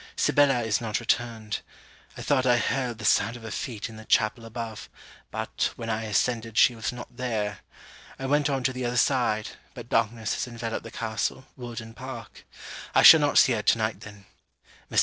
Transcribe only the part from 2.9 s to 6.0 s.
the sound of her feet in the chapel above; but, when